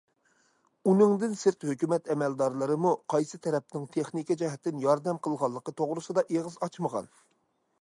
[0.91, 7.13] ئۇنىڭدىن سىرت، ھۆكۈمەت ئەمەلدارلىرىمۇ قايسى تەرەپنىڭ تېخنىكا جەھەتتىن ياردەم قىلغانلىقى توغرىسىدا ئېغىز ئاچمىغان.